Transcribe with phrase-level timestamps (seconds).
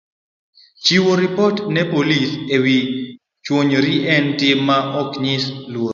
[0.83, 2.77] Chiwo ripot ne polis e wi
[3.45, 5.43] chwori en tim ma ok nyis
[5.73, 5.89] luor